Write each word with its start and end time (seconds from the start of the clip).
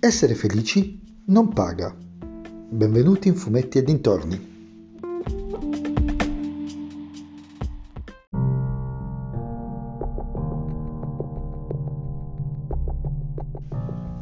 Essere 0.00 0.36
felici 0.36 1.24
non 1.26 1.52
paga. 1.52 1.92
Benvenuti 2.70 3.26
in 3.26 3.34
Fumetti 3.34 3.78
e 3.78 3.82
dintorni. 3.82 4.56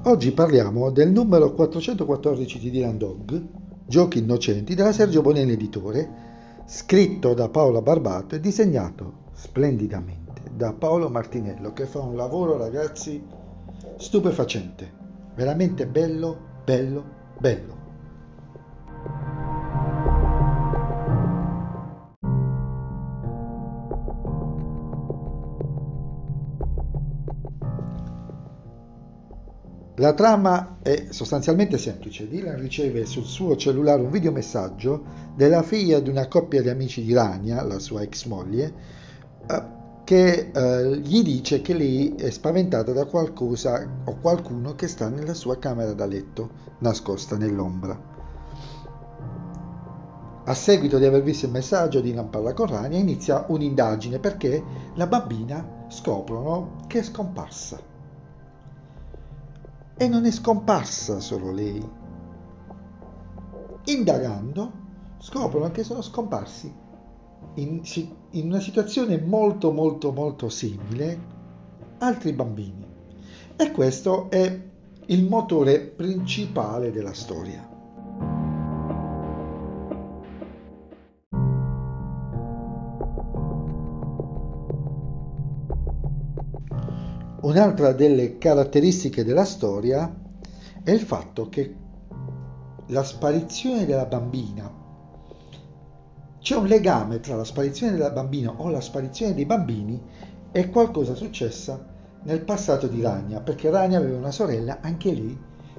Oggi 0.05 0.33
parliamo 0.33 0.91
del 0.91 1.11
numero 1.11 1.53
414 1.53 2.59
di 2.59 2.71
Dylan 2.71 2.97
Dog, 2.97 3.47
Giochi 3.87 4.21
innocenti, 4.21 4.75
della 4.75 4.93
Sergio 4.93 5.21
Bonelli 5.21 5.53
editore, 5.53 6.11
scritto 6.65 7.35
da 7.35 7.51
Paola 7.51 7.83
Barbato 7.83 8.35
e 8.35 8.41
disegnato 8.41 9.25
splendidamente 9.35 10.41
da 10.55 10.73
Paolo 10.73 11.11
Martinello 11.11 11.75
che 11.75 11.85
fa 11.85 12.01
un 12.01 12.17
lavoro 12.17 12.57
ragazzi 12.57 13.23
stupefacente, 13.99 15.05
veramente 15.37 15.87
bello, 15.87 16.63
bello, 16.65 17.05
bello. 17.39 17.85
La 29.99 30.13
trama 30.13 30.79
è 30.83 31.07
sostanzialmente 31.09 31.79
semplice. 31.79 32.29
Dylan 32.29 32.59
riceve 32.59 33.07
sul 33.07 33.25
suo 33.25 33.57
cellulare 33.57 34.03
un 34.03 34.11
videomessaggio 34.11 35.05
della 35.35 35.63
figlia 35.63 36.01
di 36.01 36.11
una 36.11 36.29
coppia 36.29 36.61
di 36.61 36.69
amici 36.69 37.03
di 37.03 37.15
Rania, 37.15 37.63
la 37.63 37.79
sua 37.79 38.03
ex 38.03 38.27
moglie, 38.27 38.75
eh, 39.49 39.76
che 40.07 40.53
eh, 40.55 40.99
gli 40.99 41.25
dice 41.25 41.63
che 41.63 41.75
lei 41.75 42.15
è 42.15 42.31
spaventata 42.31 42.93
da 42.93 43.07
qualcosa 43.07 43.85
o 44.05 44.17
qualcuno 44.21 44.77
che 44.77 44.87
sta 44.87 45.09
nella 45.09 45.35
sua 45.35 45.59
camera 45.59 45.95
da 45.95 46.07
letto, 46.07 46.49
nascosta 46.79 47.37
nell'ombra. 47.37 48.01
A 50.45 50.55
seguito 50.55 50.99
di 50.99 51.07
aver 51.07 51.25
visto 51.25 51.47
il 51.47 51.51
messaggio, 51.51 52.01
Dylan 52.01 52.31
parla 52.31 52.53
con 52.53 52.67
Rania 52.67 52.99
e 52.99 53.01
inizia 53.01 53.47
un'indagine 53.49 54.21
perché 54.21 54.63
la 54.95 55.09
bambina 55.09 55.87
scoprono 55.89 56.85
che 56.87 57.01
è 57.01 57.03
scomparsa 57.03 57.81
e 59.97 60.09
non 60.09 60.25
è 60.25 60.31
scomparsa 60.31 61.19
solo 61.19 61.51
lei. 61.51 61.85
Indagando, 63.87 64.73
scoprono 65.19 65.73
che 65.73 65.83
sono 65.83 66.01
scomparsi 66.01 66.85
in, 67.55 67.81
in 68.31 68.47
una 68.47 68.61
situazione 68.61 69.19
molto 69.19 69.73
molto 69.73 70.13
molto 70.13 70.49
simile 70.49 71.35
altri 71.99 72.33
bambini. 72.33 72.85
E 73.57 73.71
questo 73.71 74.31
è 74.31 74.61
il 75.07 75.25
motore 75.25 75.81
principale 75.81 76.91
della 76.91 77.15
storia. 77.15 77.75
Un'altra 87.43 87.93
delle 87.93 88.39
caratteristiche 88.39 89.25
della 89.25 89.45
storia 89.45 90.13
è 90.83 90.91
il 90.91 91.01
fatto 91.01 91.49
che 91.49 91.75
la 92.89 93.05
sparizione 93.05 93.87
della 93.87 94.05
bambina, 94.05 94.86
c'è 96.47 96.55
un 96.55 96.67
legame 96.67 97.19
tra 97.19 97.35
la 97.35 97.43
sparizione 97.43 97.91
della 97.91 98.13
bambina 98.13 98.53
o 98.57 98.69
la 98.69 98.81
sparizione 98.81 99.35
dei 99.35 99.47
bambini 99.47 100.01
e 100.53 100.71
qualcosa 100.71 101.17
successa 101.17 101.85
nel 102.23 102.43
passato 102.43 102.87
di 102.87 103.03
Ragna, 103.03 103.41
perché 103.41 103.69
Ragna 103.69 103.99
aveva 103.99 104.17
una 104.17 104.31
sorella, 104.31 104.79
anche 104.81 105.11
lì, 105.11 105.37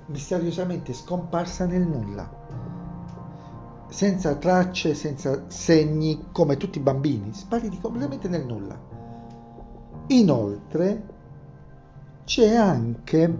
misteriosamente 0.08 0.92
scomparsa 0.92 1.66
nel 1.66 1.88
nulla, 1.88 2.30
senza 3.88 4.36
tracce, 4.36 4.94
senza 4.94 5.46
segni, 5.48 6.26
come 6.34 6.58
tutti 6.58 6.80
i 6.80 6.82
bambini, 6.82 7.34
spariti 7.34 7.80
completamente 7.80 8.28
nel 8.28 8.46
nulla. 8.46 8.78
Inoltre, 10.08 11.04
c'è 12.26 12.56
anche 12.56 13.38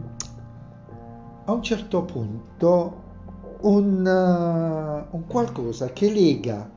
a 1.44 1.52
un 1.52 1.62
certo 1.62 2.06
punto 2.06 3.04
un, 3.64 4.06
uh, 4.06 5.14
un, 5.14 5.28
qualcosa 5.28 5.88
che 5.88 6.10
lega 6.10 6.76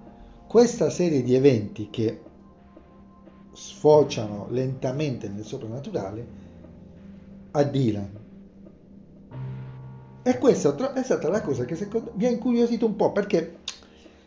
questa 0.51 0.91
serie 0.91 1.23
di 1.23 1.37
eventi 1.37 1.91
che 1.91 2.23
sfociano 3.53 4.49
lentamente 4.51 5.29
nel 5.29 5.45
soprannaturale 5.45 6.27
a 7.53 7.63
Dylan. 7.63 8.19
E 10.25 10.39
questa 10.39 10.93
è 10.93 11.03
stata 11.05 11.29
la 11.29 11.41
cosa 11.41 11.65
che 11.65 11.77
secondo 11.77 12.11
mi 12.17 12.25
ha 12.25 12.31
incuriosito 12.31 12.85
un 12.85 12.97
po' 12.97 13.13
perché 13.13 13.59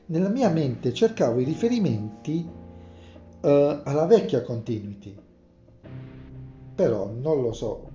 nella 0.05 0.29
mia 0.29 0.47
mente 0.47 0.93
cercavo 0.93 1.41
i 1.41 1.43
riferimenti 1.43 2.47
uh, 3.41 3.47
alla 3.83 4.05
vecchia 4.05 4.43
continuity 4.43 5.13
però 6.73 7.11
non 7.11 7.41
lo 7.41 7.51
so. 7.51 7.91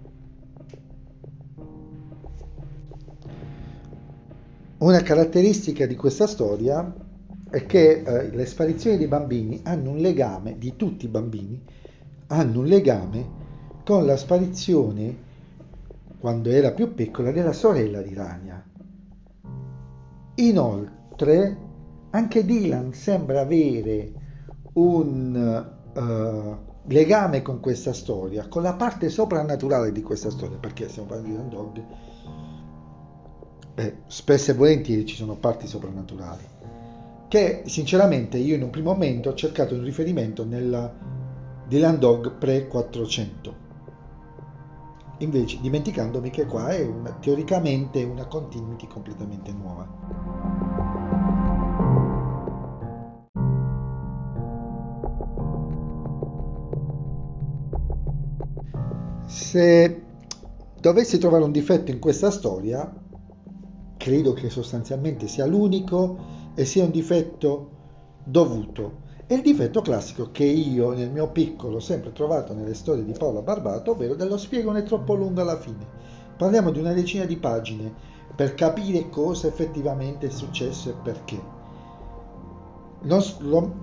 Una 4.80 5.00
caratteristica 5.00 5.86
di 5.86 5.96
questa 5.96 6.26
storia 6.26 7.06
è 7.50 7.66
che 7.66 8.02
eh, 8.02 8.30
le 8.30 8.46
sparizioni 8.46 8.96
dei 8.96 9.08
bambini 9.08 9.60
hanno 9.64 9.90
un 9.90 9.98
legame, 9.98 10.58
di 10.58 10.76
tutti 10.76 11.06
i 11.06 11.08
bambini, 11.08 11.62
hanno 12.28 12.60
un 12.60 12.66
legame 12.66 13.36
con 13.84 14.04
la 14.04 14.16
sparizione, 14.16 15.26
quando 16.20 16.50
era 16.50 16.72
più 16.72 16.94
piccola, 16.94 17.32
della 17.32 17.52
sorella 17.52 18.02
di 18.02 18.14
Rania. 18.14 18.62
Inoltre, 20.34 21.56
anche 22.10 22.44
Dylan 22.44 22.92
sembra 22.92 23.40
avere 23.40 24.12
un 24.74 25.74
uh, 25.94 26.66
legame 26.86 27.42
con 27.42 27.60
questa 27.60 27.92
storia, 27.92 28.46
con 28.48 28.62
la 28.62 28.74
parte 28.74 29.08
soprannaturale 29.08 29.90
di 29.90 30.02
questa 30.02 30.30
storia, 30.30 30.58
perché 30.58 30.88
stiamo 30.88 31.08
parlando 31.08 31.34
di 31.34 31.40
Underdog, 31.40 31.84
eh, 33.74 33.96
spesso 34.06 34.50
e 34.50 34.54
volentieri 34.54 35.06
ci 35.06 35.14
sono 35.14 35.34
parti 35.34 35.66
soprannaturali, 35.66 36.44
che 37.28 37.62
sinceramente 37.66 38.38
io 38.38 38.56
in 38.56 38.62
un 38.62 38.70
primo 38.70 38.92
momento 38.92 39.28
ho 39.28 39.34
cercato 39.34 39.74
un 39.74 39.84
riferimento 39.84 40.44
nella 40.44 40.90
Dylan 41.68 41.98
Dog 41.98 42.38
pre-400, 42.38 43.52
invece 45.18 45.58
dimenticandomi 45.60 46.30
che 46.30 46.46
qua 46.46 46.68
è 46.68 46.82
una, 46.82 47.12
teoricamente 47.12 48.02
una 48.02 48.26
continuity 48.26 48.86
completamente 48.86 49.52
nuova. 49.52 49.86
Se 59.26 60.02
dovessi 60.80 61.18
trovare 61.18 61.44
un 61.44 61.52
difetto 61.52 61.90
in 61.90 61.98
questa 61.98 62.30
storia, 62.30 62.90
credo 63.98 64.32
che 64.32 64.48
sostanzialmente 64.48 65.26
sia 65.26 65.44
l'unico 65.44 66.37
e 66.58 66.64
sia 66.64 66.82
un 66.82 66.90
difetto 66.90 67.70
dovuto. 68.24 69.06
È 69.28 69.34
il 69.34 69.42
difetto 69.42 69.80
classico 69.80 70.30
che 70.32 70.42
io 70.42 70.90
nel 70.90 71.08
mio 71.08 71.30
piccolo 71.30 71.76
ho 71.76 71.80
sempre 71.80 72.10
trovato 72.10 72.52
nelle 72.52 72.74
storie 72.74 73.04
di 73.04 73.12
Paola 73.16 73.42
Barbato, 73.42 73.92
ovvero 73.92 74.16
dello 74.16 74.36
spiegone 74.36 74.82
troppo 74.82 75.14
lungo 75.14 75.40
alla 75.40 75.60
fine. 75.60 75.86
Parliamo 76.36 76.72
di 76.72 76.80
una 76.80 76.92
decina 76.92 77.26
di 77.26 77.36
pagine 77.36 77.94
per 78.34 78.56
capire 78.56 79.08
cosa 79.08 79.46
effettivamente 79.46 80.26
è 80.26 80.30
successo 80.30 80.90
e 80.90 80.94
perché. 81.00 81.40
Lo, 83.02 83.24
lo, 83.38 83.74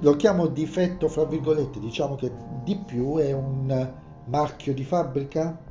lo 0.00 0.16
chiamo 0.16 0.46
difetto, 0.46 1.08
fra 1.08 1.26
virgolette, 1.26 1.78
diciamo 1.78 2.14
che 2.14 2.32
di 2.64 2.78
più 2.78 3.18
è 3.18 3.30
un 3.32 3.92
marchio 4.24 4.72
di 4.72 4.84
fabbrica, 4.84 5.64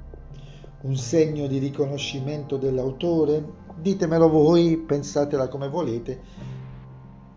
un 0.85 0.95
segno 0.97 1.47
di 1.47 1.57
riconoscimento 1.57 2.57
dell'autore, 2.57 3.43
ditemelo 3.75 4.29
voi, 4.29 4.77
pensatela 4.77 5.47
come 5.47 5.67
volete. 5.67 6.21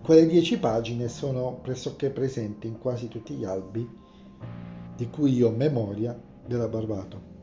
Quelle 0.03 0.27
dieci 0.27 0.59
pagine 0.59 1.09
sono 1.09 1.59
pressoché 1.63 2.11
presenti 2.11 2.67
in 2.67 2.79
quasi 2.79 3.09
tutti 3.09 3.35
gli 3.35 3.45
albi 3.45 3.89
di 4.97 5.09
cui 5.09 5.33
io 5.33 5.49
ho 5.49 5.53
memoria 5.53 6.19
della 6.47 6.69
Barbato. 6.69 7.37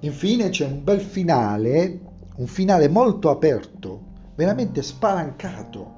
Infine 0.00 0.48
c'è 0.48 0.64
un 0.66 0.82
bel 0.82 1.00
finale 1.00 2.06
un 2.38 2.46
finale 2.46 2.88
molto 2.88 3.30
aperto, 3.30 4.00
veramente 4.36 4.80
spalancato 4.80 5.97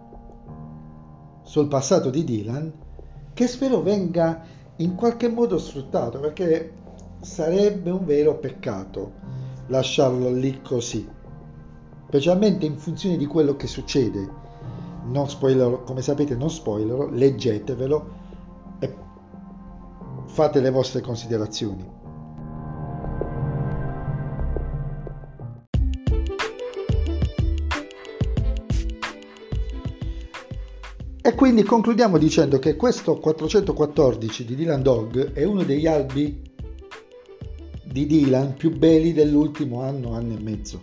sul 1.50 1.66
passato 1.66 2.10
di 2.10 2.22
Dylan, 2.22 2.72
che 3.34 3.48
spero 3.48 3.82
venga 3.82 4.40
in 4.76 4.94
qualche 4.94 5.28
modo 5.28 5.58
sfruttato, 5.58 6.20
perché 6.20 6.74
sarebbe 7.22 7.90
un 7.90 8.04
vero 8.04 8.38
peccato 8.38 9.14
lasciarlo 9.66 10.30
lì 10.30 10.62
così, 10.62 11.04
specialmente 12.06 12.66
in 12.66 12.78
funzione 12.78 13.16
di 13.16 13.26
quello 13.26 13.56
che 13.56 13.66
succede 13.66 14.28
non 15.06 15.28
spoilerò, 15.28 15.82
come 15.82 16.02
sapete 16.02 16.36
non 16.36 16.50
spoilerò, 16.50 17.08
leggetevelo 17.08 18.10
e 18.78 18.94
fate 20.26 20.60
le 20.60 20.70
vostre 20.70 21.00
considerazioni. 21.00 21.84
E 31.22 31.34
quindi 31.34 31.64
concludiamo 31.64 32.16
dicendo 32.16 32.58
che 32.58 32.76
questo 32.76 33.18
414 33.18 34.42
di 34.46 34.54
Dylan 34.54 34.80
Dog 34.80 35.34
è 35.34 35.44
uno 35.44 35.62
degli 35.64 35.86
albi 35.86 36.40
di 37.84 38.06
Dylan 38.06 38.54
più 38.54 38.74
belli 38.74 39.12
dell'ultimo 39.12 39.82
anno, 39.82 40.14
anno 40.14 40.34
e 40.38 40.40
mezzo. 40.40 40.80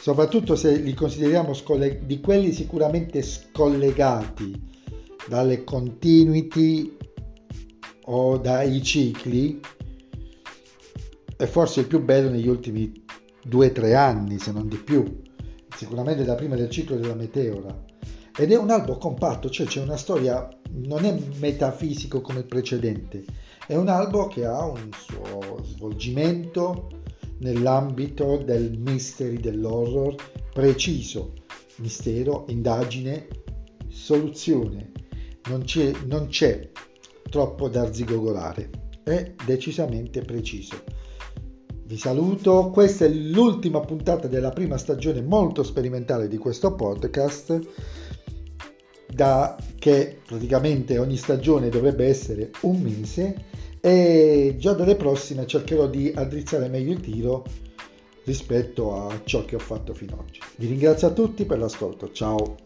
Soprattutto 0.00 0.56
se 0.56 0.76
li 0.76 0.94
consideriamo 0.94 1.52
scolleg- 1.52 2.06
di 2.06 2.20
quelli 2.20 2.52
sicuramente 2.52 3.20
scollegati 3.20 4.58
dalle 5.28 5.62
continuity 5.62 6.96
o 8.04 8.38
dai 8.38 8.82
cicli, 8.82 9.60
è 11.36 11.44
forse 11.44 11.80
il 11.80 11.86
più 11.86 12.02
bello 12.02 12.30
negli 12.30 12.48
ultimi 12.48 13.04
2-3 13.46 13.94
anni, 13.94 14.38
se 14.38 14.52
non 14.52 14.68
di 14.68 14.78
più, 14.78 15.20
sicuramente 15.76 16.24
da 16.24 16.34
prima 16.34 16.56
del 16.56 16.70
ciclo 16.70 16.96
della 16.96 17.14
meteora 17.14 17.84
ed 18.36 18.52
è 18.52 18.56
un 18.56 18.70
albo 18.70 18.98
compatto, 18.98 19.48
cioè 19.48 19.66
c'è 19.66 19.80
una 19.80 19.96
storia, 19.96 20.46
non 20.72 21.04
è 21.04 21.18
metafisico 21.38 22.20
come 22.20 22.40
il 22.40 22.46
precedente, 22.46 23.24
è 23.66 23.74
un 23.76 23.88
albo 23.88 24.26
che 24.26 24.44
ha 24.44 24.64
un 24.64 24.90
suo 24.92 25.62
svolgimento 25.64 26.88
nell'ambito 27.38 28.36
del 28.36 28.78
mystery, 28.78 29.38
dell'horror 29.38 30.14
preciso, 30.52 31.32
mistero, 31.76 32.44
indagine, 32.48 33.26
soluzione, 33.88 34.92
non 35.48 35.62
c'è, 35.62 35.92
non 36.06 36.26
c'è 36.26 36.70
troppo 37.30 37.68
da 37.68 37.82
arzigogolare, 37.82 38.70
è 39.02 39.34
decisamente 39.44 40.20
preciso. 40.20 40.82
Vi 41.84 41.96
saluto, 41.96 42.70
questa 42.70 43.04
è 43.04 43.08
l'ultima 43.08 43.80
puntata 43.80 44.26
della 44.26 44.50
prima 44.50 44.76
stagione 44.76 45.22
molto 45.22 45.62
sperimentale 45.62 46.26
di 46.26 46.36
questo 46.36 46.74
podcast 46.74 47.60
da 49.16 49.56
che 49.78 50.18
praticamente 50.26 50.98
ogni 50.98 51.16
stagione 51.16 51.70
dovrebbe 51.70 52.06
essere 52.06 52.50
un 52.60 52.82
mese 52.82 53.44
e 53.80 54.56
già 54.58 54.74
dalle 54.74 54.94
prossime 54.94 55.46
cercherò 55.46 55.86
di 55.86 56.12
addrizzare 56.14 56.68
meglio 56.68 56.92
il 56.92 57.00
tiro 57.00 57.44
rispetto 58.24 58.94
a 58.94 59.20
ciò 59.24 59.46
che 59.46 59.56
ho 59.56 59.60
fatto 59.60 59.94
fino 59.94 60.12
ad 60.12 60.18
oggi. 60.20 60.40
Vi 60.56 60.66
ringrazio 60.66 61.08
a 61.08 61.12
tutti 61.12 61.46
per 61.46 61.58
l'ascolto, 61.58 62.12
ciao! 62.12 62.56